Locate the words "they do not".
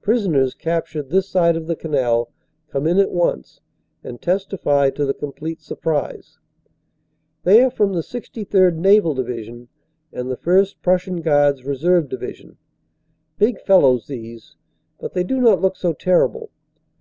15.14-15.60